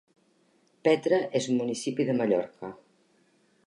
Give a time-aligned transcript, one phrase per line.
[0.87, 2.77] Petra és un municipi de Mallorca.